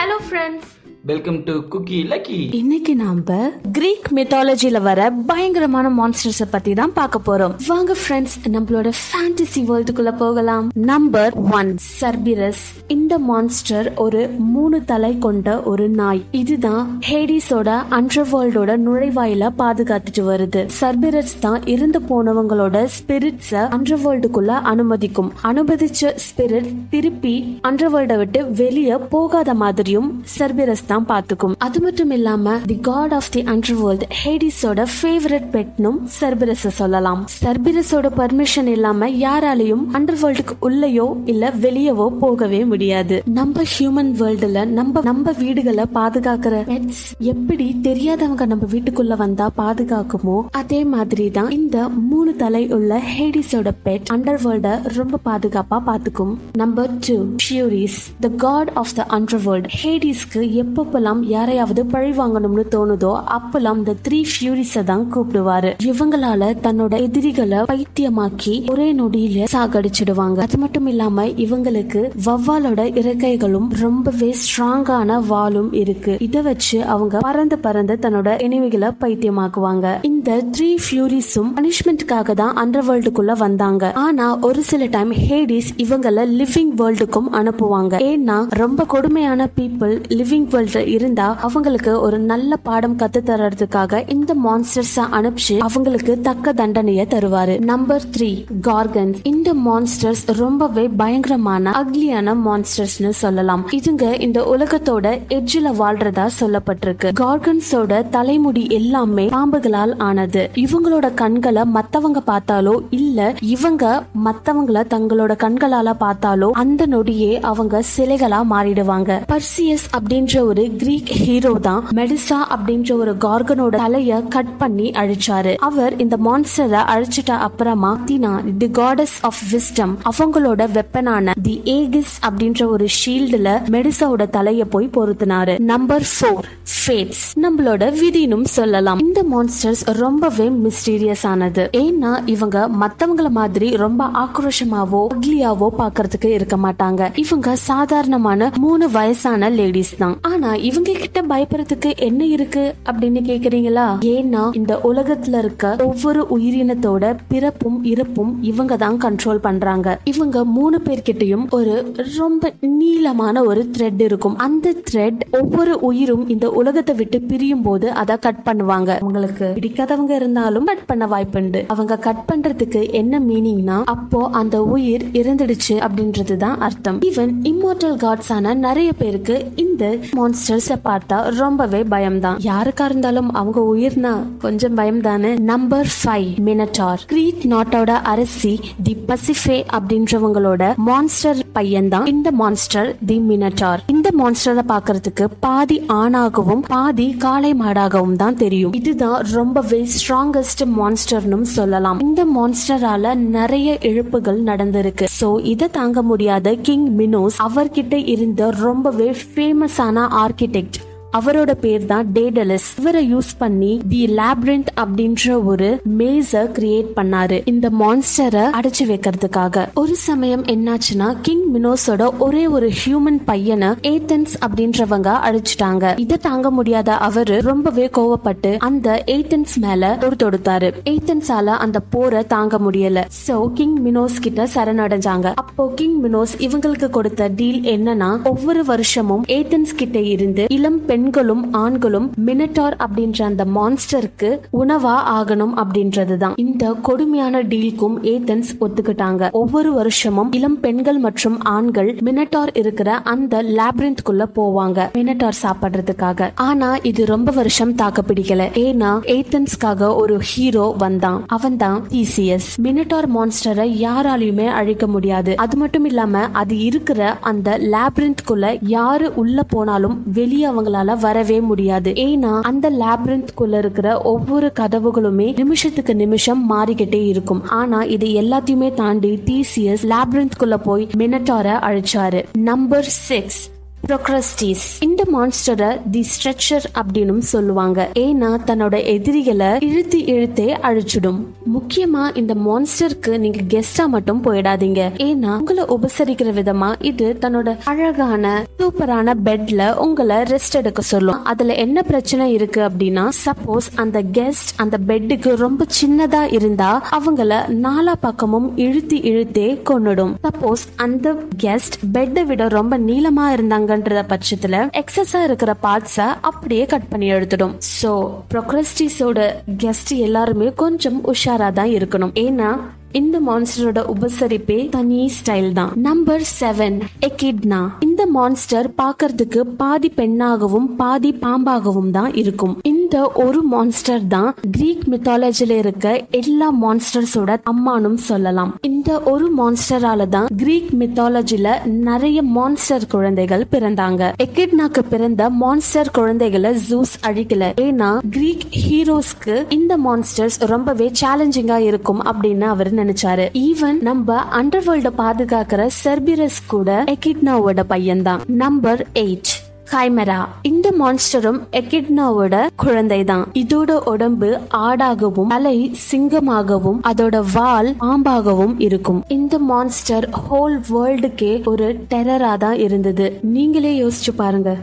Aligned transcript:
Hello 0.00 0.16
friends 0.18 0.70
welcome 1.10 1.38
to 1.46 1.52
cookie 1.72 1.98
lucky 2.10 2.38
இன்னைக்கு 2.58 2.92
நாம 2.96 3.36
Greek 3.76 4.08
மித்தாலஜில 4.16 4.78
வர 4.86 5.00
பயங்கரமான 5.30 5.86
மான்ஸ்டர்ஸ் 5.98 6.40
பத்தி 6.50 6.72
தான் 6.80 6.92
பார்க்க 6.98 7.18
போறோம். 7.28 7.54
வாங்க 7.68 7.94
ஃப்ரெண்ட்ஸ் 8.00 8.34
நம்மளோட 8.54 8.88
ஃபேண்டசி 9.04 9.60
வேர்ல்டுக்குள்ள 9.70 10.12
போகலாம். 10.22 10.66
நம்பர் 10.90 11.32
ஒன் 11.58 11.70
சர்பிரஸ் 12.00 12.64
இந்த 12.96 13.18
மான்ஸ்டர் 13.30 13.88
ஒரு 14.04 14.20
மூணு 14.54 14.78
தலை 14.90 15.12
கொண்ட 15.26 15.56
ஒரு 15.72 15.86
நாய். 16.00 16.22
இதுதான் 16.40 16.82
ஹேடிஸோட 17.08 17.78
அண்டர் 17.98 18.28
வேர்ல்டோட 18.34 18.76
நுழைவாயில 18.86 19.50
பாதுகாத்துட்டு 19.62 20.24
வருது. 20.30 20.62
சர்பிரஸ் 20.80 21.34
தான் 21.46 21.60
இருந்து 21.74 22.02
போனவங்களோட 22.12 22.84
ஸ்பிரிட்ஸ 22.98 23.64
அண்டர் 23.78 24.02
வேர்ல்டுக்குள்ள 24.04 24.60
அனுமதிக்கும். 24.74 25.32
அனுமதிச்ச 25.52 26.12
ஸ்பிரிட் 26.28 26.70
திருப்பி 26.94 27.34
அண்டர்வேர்ல்ட 27.70 28.16
விட்டு 28.22 28.42
வெளியே 28.62 28.98
போகாத 29.16 29.54
மாதிரியும் 29.64 30.10
சர்பிரஸ் 30.38 30.86
தான் 30.86 30.98
பாத்துக்கும் 31.06 31.54
அது 31.58 31.80
மட்டும் 31.80 32.10
இல்லாம 32.10 32.56
the 32.66 32.78
god 32.80 33.12
of 33.12 33.30
the 33.30 33.42
underworld 33.82 34.04
ஹேடிஸோட 34.24 34.86
favourite 34.96 35.48
பெட்னும் 35.52 35.98
சர்பிரஸ் 36.20 36.66
சொல்லலாம். 36.68 37.26
சர்பிரஸோட 37.44 38.08
பர்மிஷன் 38.16 38.66
இல்லாம 38.66 39.08
யாராலையும் 39.08 39.84
அண்டர் 39.92 40.18
வேர்ல்டுக்கு 40.22 40.54
உள்ளேயோ 40.60 41.16
இல்ல 41.24 41.52
வெளியவோ 41.60 42.08
போகவே 42.18 42.64
முடியாது. 42.64 43.22
நம்ம 43.24 43.62
ஹியூமன் 43.72 44.12
வேர்ல்டுல 44.20 44.64
நம்ம 44.66 45.00
நம்ம 45.00 45.32
வீடுகளை 45.38 45.84
பாதுகாக்கிற 45.94 46.54
பெட்ஸ் 46.64 47.02
எப்படி 47.18 47.76
தெரியாதவங்க 47.82 48.46
நம்ம 48.46 48.66
வீட்டுக்குள்ள 48.70 49.16
வந்தா 49.16 49.50
பாதுகாக்குமோ 49.56 50.36
அதே 50.50 50.84
மாதிரி 50.84 51.30
தான் 51.30 51.50
இந்த 51.50 51.88
மூணு 51.88 52.36
தலை 52.36 52.68
உள்ள 52.68 53.02
ஹேடிஸோட 53.16 53.70
பெட் 53.84 54.10
அண்டர் 54.12 54.40
வேர்ல்ட 54.44 54.70
ரொம்ப 54.96 55.20
பாதுகாப்பா 55.24 55.78
பாத்துக்கும் 55.86 56.34
number 56.52 56.90
two 57.08 57.16
ஷியூரிஸ் 57.48 57.98
the 58.20 58.28
god 58.36 58.70
of 58.74 58.94
the 58.94 59.06
underworld 59.44 59.68
ஹேடிஸ்க்கு 59.82 60.42
எப்பப்பெல்லாம் 60.80 61.22
யாரையாவது 61.22 61.86
பழி 61.86 62.10
வாங்கணும்னு 62.10 62.62
தோணுதோ 62.74 63.10
அப்பெல்லாம் 63.36 63.78
இந்த 63.80 63.94
த்ரீ 64.08 64.18
ஃபியூரிஸ 64.30 64.82
தான் 64.84 65.02
கூப்பிடுவாரு. 65.14 65.70
இவங்களால 65.84 66.46
தன்னோட 66.66 67.00
எதிரிகளை 67.06 67.58
பைத்தியமாக்கி 67.58 68.70
ஒரே 68.70 68.86
நொடியில 68.92 69.48
சாகடிச்சிடுவாங்க. 69.54 70.38
அது 70.46 70.58
மட்டும் 70.58 70.86
இல்லாம 70.86 71.26
இவங்களுக்கு 71.44 72.00
வவ்வாலோட 72.26 72.80
இறக்கைகளும் 73.00 73.68
ரொம்பவே 73.82 74.34
ஸ்ட்ராங்கான 74.42 75.18
வாலும் 75.28 75.72
இருக்கு. 75.72 76.16
இத 76.20 76.40
வச்சு 76.40 76.84
அவங்க 76.84 77.18
பறந்து 77.18 77.58
பறந்து 77.58 77.96
தன்னோட 78.02 78.28
எனிமிகளை 78.46 78.90
பைத்தியமாக்குவாங்க. 79.02 79.98
இந்த 80.02 80.42
த்ரீ 80.56 80.70
ஃபியூரிஸும் 80.84 81.52
பனிஷ்மெண்ட்காக 81.58 82.34
தான் 82.42 82.56
அண்டர் 82.64 82.88
வேர்ல்டுக்குள்ள 82.88 83.36
வந்தாங்க. 83.44 83.92
ஆனா 84.06 84.38
ஒரு 84.38 84.62
சில 84.62 84.86
டைம் 84.96 85.12
ஹேடிஸ் 85.12 85.70
இவங்கள 85.76 86.26
லிவிங் 86.40 86.74
வேர்ல்டுக்கும் 86.82 87.30
அனுப்புவாங்க. 87.42 87.94
ஏன்னா 88.12 88.38
ரொம்ப 88.64 88.84
கொடுமையான 88.84 89.48
பீப்புள் 89.60 89.96
லிவிங் 90.18 90.48
வேர்ல்டு 90.50 90.68
இருந்தா 90.76 91.36
அவங்களுக்கு 91.40 92.00
ஒரு 92.00 92.18
நல்ல 92.18 92.56
பாடம் 92.56 92.98
கத்து 92.98 93.20
தர்றதுக்காக 93.24 94.10
இந்த 94.10 94.34
மான்ஸ்டர்ஸ் 94.44 94.96
அனுப்பிச்சு 94.96 95.58
அவங்களுக்கு 95.58 96.20
தக்க 96.20 96.52
தண்டனைய 96.52 97.04
தருவாரு. 97.08 97.60
நம்பர் 97.60 98.02
த்ரீ 98.16 98.44
கார்கன்ஸ் 98.62 99.14
இந்த 99.22 99.54
மான்ஸ்டர்ஸ் 99.54 100.24
ரொம்பவே 100.26 100.88
பயங்கரமான 100.88 101.70
அக்லியான 101.70 102.36
மான்ஸ்டர்ஸ்னு 102.46 103.08
சொல்லலாம். 103.08 103.68
இதுங்க 103.70 104.20
இந்த 104.20 104.40
உலகத்தோட 104.40 105.06
எட்ஜில் 105.28 105.70
வாழ்றதா 105.78 106.28
சொல்லப்பட்டிருக்கு. 106.40 107.08
கார்கன்ஸோட 107.20 108.08
தலைமுடி 108.08 108.66
எல்லாமே 108.68 109.26
பாம்புகளால் 109.26 109.94
ஆனது. 109.98 110.50
இவங்களோட 110.54 111.14
கண்களை 111.14 111.64
மத்தவங்க 111.64 112.22
பார்த்தாலோ 112.26 112.76
இல்ல 112.90 113.09
இவங்க 113.40 114.04
மத்தவங்கள 114.24 114.82
தங்களோட 114.94 115.32
கண்களால 115.44 115.94
பார்த்தாலோ 116.00 116.50
அந்த 116.50 116.86
நொடியே 116.86 117.40
அவங்க 117.42 117.82
சிலைகளா 117.96 118.40
மாறிடுவாங்க. 118.50 119.20
பர்சியஸ் 119.28 119.86
அப்படின்ற 119.98 120.44
ஒரு 120.44 120.74
கிரீக் 120.76 121.06
ஹீரோ 121.06 121.52
தான் 121.52 121.84
மெடிசா 121.94 122.38
அப்படின்ற 122.56 122.92
ஒரு 122.92 123.12
கார்கனோட 123.12 123.76
தலைய 123.76 124.28
கட் 124.28 124.58
பண்ணி 124.58 124.90
அழிச்சாரு. 124.90 125.54
அவர் 125.56 125.96
இந்த 125.96 126.16
மான்ஸ்டரை 126.24 126.82
அழிச்சிட்ட 126.94 127.30
அப்புறமா 127.30 127.98
தினா 128.06 128.56
தி 128.58 128.66
காடஸ் 128.66 129.16
ஆஃப் 129.20 129.42
விஸ்டம் 129.52 129.94
அவங்களோட 130.10 130.68
வெப்பனான 130.72 131.30
தி 131.42 131.60
ஏகிஸ் 131.64 132.14
அப்படின்ற 132.28 132.66
ஒரு 132.66 132.86
ஷீல்டுல 132.98 133.48
மெடிசாவோட 133.70 134.24
தலைய 134.36 134.64
போய் 134.64 134.90
பொருத்தினாரு. 134.92 135.58
நம்பர் 135.58 136.06
ஃபோர் 136.14 136.46
ஃபேட்ஸ் 136.86 137.24
நம்மளோட 137.42 137.92
விதினும் 138.02 138.44
சொல்லலாம். 138.44 138.98
இந்த 138.98 139.24
மான்ஸ்டர்ஸ் 139.32 139.84
ரொம்பவே 139.84 140.48
மிஸ்டீரியஸ் 140.48 141.26
ஆனது. 141.26 141.68
ஏன்னா 141.72 142.28
இவங்க 142.28 142.68
மத்தவங்கள 143.00 143.28
மாதிரி 143.36 143.68
ரொம்ப 143.82 144.06
ஆக்ரோஷமாவோ 144.22 144.98
அக்லியாவோ 145.14 145.68
பாக்குறதுக்கு 145.78 146.28
இருக்க 146.38 146.56
மாட்டாங்க. 146.64 147.02
இவங்க 147.22 147.54
சாதாரணமான 147.68 148.48
மூணு 148.64 148.86
வயசான 148.96 149.48
லேடிஸ் 149.58 149.92
தான். 150.02 150.16
ஆனா 150.30 150.50
இவங்க 150.68 150.96
கிட்ட 151.02 151.20
பயப்படுறதுக்கு 151.30 151.90
என்ன 152.08 152.24
இருக்கு 152.34 152.64
அப்படின்னு 152.90 153.20
கேக்குறீங்களா? 153.28 153.86
ஏன்னா 154.14 154.42
இந்த 154.58 154.74
உலகத்துல 154.90 155.40
இருக்க 155.44 155.70
ஒவ்வொரு 155.86 156.24
உயிரினத்தோட 156.36 157.12
பிறப்பும் 157.30 157.78
இறப்பும் 157.92 158.34
இவங்க 158.50 158.76
தான் 158.84 158.98
கண்ட்ரோல் 159.06 159.40
பண்றாங்க. 159.46 159.96
இவங்க 160.12 160.44
மூணு 160.58 160.80
பேர்கிட்டயும் 160.88 161.46
ஒரு 161.58 161.74
ரொம்ப 162.18 162.52
நீளமான 162.80 163.44
ஒரு 163.52 163.64
த்ரெட் 163.76 164.04
இருக்கும். 164.08 164.36
அந்த 164.48 164.74
த்ரெட் 164.90 165.24
ஒவ்வொரு 165.40 165.74
உயிரும் 165.90 166.28
இந்த 166.36 166.48
உலகத்தை 166.62 166.96
விட்டு 167.00 167.20
பிரியும் 167.32 167.64
போது 167.68 167.88
அதை 168.02 168.18
கட் 168.28 168.44
பண்ணுவாங்க. 168.50 169.00
உங்களுக்கு 169.08 169.48
பிடிக்காதவங்க 169.56 170.14
இருந்தாலும் 170.20 170.70
கட் 170.72 170.86
பண்ண 170.92 171.10
வாய்ப்புண்டு. 171.16 171.62
அவங்க 171.74 172.00
கட் 172.08 172.24
பண்றதுக்கு 172.32 172.88
என்ன 172.92 173.20
மீனிங்னா 173.20 173.82
அப்போ 173.84 174.28
அந்த 174.32 174.62
உயிர் 174.62 175.04
இறந்துடுச்சு 175.12 175.68
அப்படின்றது 175.68 176.36
தான் 176.36 176.58
அர்த்தம். 176.58 177.00
ஈவன் 177.00 177.32
இம்மோர்டல் 177.42 177.96
காட்ஸ் 177.96 178.32
ஆன 178.32 178.54
நிறைய 178.54 178.92
பேருக்கு 178.92 179.52
இந்த 179.56 179.69
மான்ஸ்டர்ஸ் 180.18 180.68
பார்த்தா 180.84 181.16
ரொம்பவே 181.40 181.82
பயம்தான். 181.94 182.38
யாருக்கா 182.50 182.84
இருந்தாலும் 182.84 183.30
அவங்க 183.32 183.60
உயிர்னா 183.72 184.12
கொஞ்சம் 184.38 184.74
பயம் 184.74 185.00
தானே 185.00 185.30
நம்பர் 185.52 185.88
ஃபைவ் 185.98 186.30
மினட்டார் 186.48 187.02
கிரீட் 187.06 187.44
நாட்டோட 187.52 187.90
அரசி 188.12 188.54
தி 188.82 188.96
பசிஃபே 189.08 189.58
அப்படின்றவங்களோட 189.76 190.72
மான்ஸ்டர் 190.88 191.40
பையன் 191.52 191.88
தான் 191.88 192.06
இந்த 192.06 192.30
மான்ஸ்டர் 192.30 192.90
தி 193.06 193.18
மினட்டார் 193.30 193.82
இந்த 193.86 194.08
மான்ஸ்டரை 194.18 194.64
பாக்குறதுக்கு 194.72 195.26
பாதி 195.40 195.78
ஆணாகவும் 196.00 196.62
பாதி 196.74 197.06
காளை 197.24 197.52
மாடாகவும் 197.54 198.16
தான் 198.16 198.36
தெரியும். 198.36 198.72
இதுதான் 198.72 199.18
ரொம்பவே 199.32 199.80
ஸ்ட்ராங்கஸ்ட் 199.96 200.64
மான்ஸ்டர்னும் 200.78 201.46
சொல்லலாம். 201.56 201.98
இந்த 202.00 202.24
மான்ஸ்டரால 202.36 203.14
நிறைய 203.14 203.78
இழப்புகள் 203.80 204.40
நடந்திருக்கு. 204.42 205.06
சோ 205.20 205.28
இதை 205.44 205.68
தாங்க 205.70 206.02
முடியாத 206.02 206.54
கிங் 206.68 206.88
மினோஸ் 206.98 207.38
அவர்கிட்ட 207.46 207.94
இருந்த 208.14 208.50
ரொம்பவே 208.50 209.08
ஃபேமஸ் 209.20 209.69
Sana 209.70 210.08
architect 210.24 210.89
அவரோட 211.18 211.52
பேர் 211.62 211.86
தான் 211.86 212.06
டேடலஸ் 212.14 212.66
இவரை 212.80 213.14
யூஸ் 213.14 213.30
பண்ணி 213.38 213.70
தி 213.88 214.02
லேப்ரிண்ட் 214.18 214.68
அப்படின்ற 214.82 215.44
ஒரு 215.44 215.68
மேஸ 215.98 216.42
கிரியேட் 216.56 216.90
பண்ணாரு. 216.96 217.36
இந்த 217.52 217.70
மான்ஸ்டரை 217.80 218.44
அடைச்சு 218.58 218.84
வைக்கிறதுக்காக. 218.90 219.64
ஒரு 219.74 219.96
சமயம் 219.96 220.44
என்னாச்சுன்னா 220.44 221.08
கிங் 221.22 221.44
மினோஸோட 221.54 222.10
ஒரே 222.18 222.44
ஒரு 222.46 222.68
ஹியூமன் 222.80 223.18
பையனை 223.24 223.70
ஏத்தன்ஸ் 223.92 224.34
அப்படின்றவங்க 224.46 225.08
அழிச்சிட்டாங்க. 225.26 225.98
இதை 225.98 226.18
தாங்க 226.28 226.50
முடியாத 226.50 226.96
அவரு 227.08 227.38
ரொம்பவே 227.50 227.86
கோவப்பட்டு 227.98 228.52
அந்த 228.68 229.02
ஏத்தன்ஸ் 229.06 229.56
மேல 229.64 229.92
ஒரு 230.04 230.16
தொடுத்தாரு. 230.22 230.70
ஏத்தன்ஸால 230.92 231.56
அந்த 231.66 231.80
போரை 231.80 232.22
தாங்க 232.26 232.56
முடியல. 232.58 233.04
சோ 233.26 233.36
கிங் 233.52 233.76
மினோஸ் 233.86 234.20
கிட்ட 234.20 234.48
சரணடைஞ்சாங்க. 234.54 235.26
அப்போ 235.34 235.72
கிங் 235.74 235.98
மினோஸ் 236.04 236.36
இவங்களுக்கு 236.38 236.90
கொடுத்த 236.90 237.28
டீல் 237.28 237.60
என்னன்னா 237.76 238.10
ஒவ்வொரு 238.24 238.64
வருஷமும் 238.64 239.24
ஏத்தன்ஸ் 239.38 239.76
கிட்ட 239.76 239.98
இருந்து 240.14 240.46
இளம் 240.58 240.80
பெண் 240.86 240.99
பெண்களும் 241.00 241.52
ஆண்களும் 241.52 242.12
மினட்டார் 242.26 242.74
அப்படின்ற 242.84 243.22
அந்த 243.22 243.44
மான்ஸ்டருக்கு 243.54 244.28
உணவா 244.52 244.94
ஆகணும் 245.18 245.52
அப்படின்றதுதான். 245.60 246.32
இந்த 246.36 246.72
கொடுமையான 246.82 247.42
டீலுக்கும் 247.42 247.94
ஏத்தன்ஸ் 248.02 248.50
ஒத்துக்கிட்டாங்க. 248.60 249.30
ஒவ்வொரு 249.30 249.72
வருஷமும் 249.72 250.32
இளம் 250.32 250.60
பெண்கள் 250.60 250.98
மற்றும் 250.98 251.40
ஆண்கள் 251.42 251.96
மினட்டார் 252.00 252.50
இருக்கிற 252.52 252.96
அந்த 253.12 253.42
லேப்ரின்த்குள்ள 253.42 254.26
போவாங்க 254.34 254.88
மினட்டார் 254.92 255.38
சாப்பிடுறதுக்காக. 255.42 256.30
ஆனா 256.34 256.76
இது 256.82 257.06
ரொம்ப 257.06 257.32
வருஷம் 257.32 257.74
தாக்க 257.74 258.02
பிடிக்கல 258.06 258.48
ஏன்னா 258.64 258.90
ஏத்தன்ஸ்க்காக 259.16 259.94
ஒரு 259.94 260.18
ஹீரோ 260.18 260.74
வந்தான். 260.78 261.24
அவன் 261.26 261.56
தான் 261.56 261.82
டிசிஎஸ் 261.90 262.50
மினட்டார் 262.62 263.10
மான்ஸ்டரை 263.16 263.68
யாராலையுமே 263.86 264.46
அழிக்க 264.46 264.86
முடியாது. 264.86 265.36
அது 265.36 265.56
மட்டும் 265.56 265.84
இல்லாம 265.84 266.24
அது 266.32 266.58
இருக்கிற 266.58 267.16
அந்த 267.20 267.58
லேப்ரின்த்குள்ள 267.58 268.58
யாரு 268.60 269.14
உள்ள 269.14 269.42
போனாலும் 269.42 269.98
வெளியே 270.12 270.48
அவங்களால 270.48 270.88
வரவே 270.94 271.40
முடியாது. 271.40 271.90
ஏன்னா 271.90 272.40
அந்த 272.40 272.70
லேப்ரின்த்குள்ள 272.70 273.58
இருக்கிற 273.58 274.02
ஒவ்வொரு 274.02 274.52
கதவுகளுமே 274.60 275.36
நிமிஷத்துக்கு 275.36 275.94
நிமிஷம் 275.94 276.50
மாறிக்கிட்டே 276.50 277.06
இருக்கும். 277.06 277.48
ஆனா 277.48 277.82
இது 277.82 278.06
எல்லாத்தையுமே 278.06 278.74
தாண்டி 278.74 279.22
டிசிஎஸ் 279.24 279.90
லேப்ரின்த்குள்ள 279.90 280.56
போய் 280.56 280.88
மினட்டார 280.96 281.48
அழிச்சாரு. 281.68 282.24
நம்பர் 282.38 282.84
சிக்ஸ் 282.84 283.49
ப்ரோக்ரஸ்டிஸ் 283.88 284.64
இந்த 284.80 285.02
மான்ஸ்டரை 285.14 285.90
தி 285.90 286.06
ஸ்ட்ரெச்சர் 286.10 286.64
அப்படின்னு 286.80 287.18
சொல்லுவாங்க. 287.18 287.88
ஏன்னா 287.98 288.30
தன்னோட 288.46 288.84
எதிரிகளை 288.84 289.58
இழுத்து 289.60 290.04
இழுத்தே 290.04 290.54
அழிச்சிடும். 290.54 291.20
முக்கியமா 291.54 292.16
இந்த 292.16 292.34
மான்ஸ்டருக்கு 292.46 293.18
நீங்க 293.18 293.40
கெஸ்டா 293.48 293.86
மட்டும் 293.86 294.24
போயிடாதீங்க. 294.24 294.80
ஏன்னா 294.96 295.38
உங்களை 295.38 295.64
உபசரிக்கிற 295.64 296.32
விதமா 296.38 296.74
இது 296.80 297.16
தன்னோட 297.20 297.56
அழகான 297.64 298.44
சூப்பரான 298.58 299.14
பெட்ல 299.24 299.74
உங்களை 299.74 300.16
ரெஸ்ட் 300.16 300.52
எடுக்க 300.52 300.82
சொல்லும். 300.82 301.24
அதுல 301.24 301.54
என்ன 301.54 301.82
பிரச்சனை 301.82 302.32
இருக்கு 302.32 302.60
அப்படின்னா 302.68 303.08
சப்போஸ் 303.24 303.68
அந்த 303.74 304.02
கெஸ்ட் 304.02 304.52
அந்த 304.56 304.78
பெட்டுக்கு 304.86 305.36
ரொம்ப 305.36 305.66
சின்னதா 305.80 306.32
இருந்தா 306.32 306.70
அவங்கள 306.98 307.32
நாலா 307.66 307.92
பக்கமும் 308.00 308.56
இழுத்து 308.56 309.02
இழுத்தே 309.02 309.60
கொன்னுடும். 309.70 310.14
சப்போஸ் 310.22 310.66
அந்த 310.76 311.16
கெஸ்ட் 311.42 311.78
பெட்டை 311.92 312.24
விட 312.24 312.48
ரொம்ப 312.48 312.78
நீளமா 312.78 313.26
இருந்தாங்க 313.36 313.69
இருந்தாங்கன்றத 313.70 314.02
பட்சத்துல 314.12 314.56
எக்ஸஸா 314.80 315.20
இருக்கிற 315.28 315.50
பார்ட்ஸ 315.66 315.96
அப்படியே 316.30 316.64
கட் 316.72 316.90
பண்ணி 316.92 317.08
எடுத்துடும். 317.16 317.54
சோ 317.78 317.92
ப்ரொக்ரஸ்டிஸோட 318.32 319.18
கெஸ்ட் 319.62 319.94
எல்லாருமே 320.06 320.50
கொஞ்சம் 320.64 321.00
உஷாரா 321.12 321.48
தான் 321.60 321.72
இருக்கணும். 321.78 322.14
ஏன்னா 322.26 322.50
இந்த 322.98 323.16
மான்ஸ்டரோட 323.26 323.80
உபசரிப்பே 323.92 324.56
தனி 324.76 325.00
ஸ்டைல் 325.16 325.50
தான். 325.58 325.72
நம்பர் 325.88 326.24
செவன் 326.38 326.78
எகிட்னா 327.08 327.60
இந்த 327.86 328.02
மான்ஸ்டர் 328.16 328.68
பாக்குறதுக்கு 328.80 329.40
பாதி 329.60 329.90
பெண்ணாகவும் 329.98 330.66
பாதி 330.80 331.12
பாம்பாகவும் 331.24 331.92
தான் 331.98 332.10
இருக்கும். 332.22 332.54
இந்த 332.72 332.79
இந்த 332.90 333.10
ஒரு 333.22 333.40
மான்ஸ்டர் 333.50 334.06
தான் 334.06 334.30
கிரீக் 334.54 334.84
மித்தாலஜில 334.92 335.56
இருக்க 335.58 335.88
எல்லா 336.20 336.48
மான்ஸ்டர்ஸோட 336.62 337.36
அம்மானும் 337.50 337.98
சொல்லலாம். 338.06 338.50
இந்த 338.60 339.00
ஒரு 339.10 339.26
மான்ஸ்டரால 339.36 340.06
தான் 340.08 340.26
கிரீக் 340.36 340.70
மித்தாலஜில 340.80 341.50
நிறைய 341.88 342.22
மான்ஸ்டர் 342.36 342.86
குழந்தைகள் 342.94 343.44
பிறந்தாங்க. 343.52 344.02
எக்கிட்னாக்கு 344.24 344.82
பிறந்த 344.88 345.28
மான்ஸ்டர் 345.42 345.90
குழந்தைகளை 345.90 346.50
ஜூஸ் 346.70 346.94
அழிக்கல. 347.08 347.52
ஏன்னா 347.66 347.90
கிரீக் 348.16 348.46
ஹீரோஸ்க்கு 348.62 349.36
இந்த 349.58 349.76
மான்ஸ்டர்ஸ் 349.86 350.38
ரொம்பவே 350.54 350.90
சேலஞ்சிங்கா 351.02 351.58
இருக்கும் 351.58 352.02
அப்படின்னு 352.12 352.48
அவர் 352.54 352.72
நினைச்சாரு. 352.74 353.28
ஈவன் 353.46 353.78
நம்ம 353.90 354.18
அண்டர் 354.40 354.66
வேர்ல்ட 354.68 354.92
பாதுகாக்கிற 355.02 355.68
செர்பிரஸ் 355.82 356.40
கூட 356.46 356.84
எக்கிட்னாவோட 356.96 357.60
பையன் 357.74 358.02
தான் 358.02 358.22
நம்பர் 358.44 358.86
எயிட் 358.94 359.32
கைமரா 359.72 360.24
இந்த 360.42 360.72
மான்ஸ்டரும் 360.80 361.40
எகிட்னாவோட 361.52 362.46
குழந்தைதான். 362.62 363.24
இதோட 363.32 363.70
உடம்பு 363.70 364.40
ஆடாகவும் 364.52 365.26
தலை 365.26 365.76
சிங்கமாகவும் 365.92 366.80
அதோட 366.82 367.24
வால் 367.32 367.74
பாம்பாகவும் 367.80 368.54
இருக்கும். 368.58 369.04
இந்த 369.08 369.38
மான்ஸ்டர் 369.38 370.08
ஹோல் 370.08 370.60
வேர்ல்டுக்கே 370.70 371.46
ஒரு 371.46 371.86
டெரரா 371.90 372.36
தான் 372.36 372.58
இருந்தது. 372.58 373.18
நீங்களே 373.22 373.82
யோசிச்சு 373.82 374.12
பாருங்க. 374.16 374.56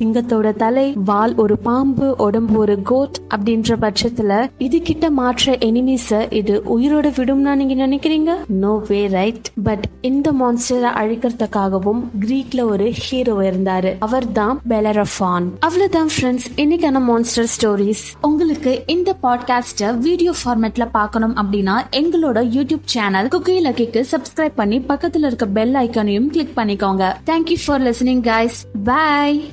சிங்கத்தோட 0.00 0.56
தலை 0.56 0.92
வால் 1.04 1.34
ஒரு 1.34 1.58
பாம்பு 1.58 2.14
உடம்பு 2.16 2.58
ஒரு 2.58 2.82
கோட் 2.82 3.16
அப்படின்ற 3.34 3.74
பட்சத்துல 3.80 4.50
இது 4.58 4.82
கிட்ட 4.82 5.10
மாற்ற 5.10 5.52
எனிமீஸ 5.52 6.32
இது 6.32 6.62
உயிரோட 6.78 7.08
விடும்னா 7.18 7.54
நீங்க 7.54 7.86
நினைக்கிறீங்க? 7.86 8.36
நோ 8.46 8.82
வே 8.88 9.06
ரைட் 9.06 9.50
பட் 9.64 9.84
இந்த 10.00 10.32
மான்ஸ்டரை 10.32 10.90
அழிக்கிறதுக்காகவும் 11.00 12.00
கிரீக்ல 12.20 12.62
ஒரு 12.62 12.90
ஹீரோ 12.90 13.34
இருந்தாரு. 13.50 13.96
அவர் 13.98 14.32
தான் 14.32 14.60
பெலரஃபான் 14.68 15.48
அவ்வளவுதான் 15.60 16.08
ஃப்ரெண்ட்ஸ் 16.16 16.48
இன்னைக்கான 16.56 17.00
மான்ஸ்டர் 17.00 17.50
ஸ்டோரிஸ் 17.56 18.04
உங்களுக்கு 18.20 18.82
இந்த 18.86 19.16
பாட்காஸ்ட 19.22 19.98
வீடியோ 19.98 20.34
ஃபார்மேட்ல 20.44 20.88
பார்க்கணும் 20.92 21.36
அப்படின்னா 21.36 21.78
எங்களோட 21.90 22.38
யூடியூப் 22.56 22.90
சேனல் 22.96 23.28
குக்கி 23.28 23.60
லக்கிக்கு 23.68 24.04
சப்ஸ்கிரைப் 24.12 24.58
பண்ணி 24.62 24.78
பக்கத்துல 24.78 25.26
இருக்க 25.26 25.46
பெல் 25.46 25.74
ஐக்கானையும் 25.74 26.26
கிளிக் 26.26 26.56
பண்ணிக்கோங்க. 26.56 27.12
Thank you 27.26 27.56
for 27.66 27.82
listening 27.82 28.26
guys 28.32 28.60
bye 28.84 29.50